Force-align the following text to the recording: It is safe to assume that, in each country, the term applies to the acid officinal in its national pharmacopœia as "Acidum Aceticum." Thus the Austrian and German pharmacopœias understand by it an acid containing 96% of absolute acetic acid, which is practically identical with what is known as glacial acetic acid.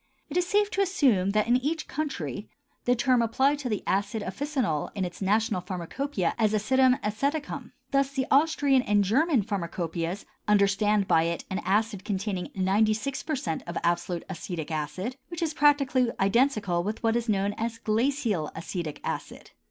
It 0.31 0.37
is 0.37 0.47
safe 0.47 0.71
to 0.71 0.81
assume 0.81 1.29
that, 1.29 1.45
in 1.47 1.57
each 1.57 1.87
country, 1.87 2.49
the 2.85 2.95
term 2.95 3.21
applies 3.21 3.61
to 3.61 3.69
the 3.69 3.83
acid 3.85 4.23
officinal 4.23 4.89
in 4.95 5.05
its 5.05 5.21
national 5.21 5.61
pharmacopœia 5.61 6.33
as 6.39 6.53
"Acidum 6.53 6.99
Aceticum." 7.03 7.71
Thus 7.91 8.09
the 8.09 8.25
Austrian 8.31 8.81
and 8.81 9.03
German 9.03 9.43
pharmacopœias 9.43 10.25
understand 10.47 11.07
by 11.07 11.25
it 11.25 11.45
an 11.51 11.59
acid 11.59 12.03
containing 12.03 12.47
96% 12.57 13.61
of 13.67 13.77
absolute 13.83 14.25
acetic 14.27 14.71
acid, 14.71 15.17
which 15.27 15.43
is 15.43 15.53
practically 15.53 16.09
identical 16.19 16.83
with 16.83 17.03
what 17.03 17.15
is 17.15 17.29
known 17.29 17.53
as 17.59 17.77
glacial 17.77 18.51
acetic 18.55 19.01
acid. 19.03 19.51